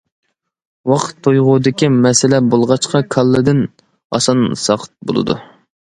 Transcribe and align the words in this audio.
ۋاقىت 0.91 1.19
تۇيغۇدىكى 1.27 1.91
مەسىلە 2.07 2.41
بولغاچقا 2.55 3.05
كاللىدىن 3.17 3.65
ئاسان 4.17 4.45
ساقىت 4.69 4.99
بولىدۇ. 5.13 5.43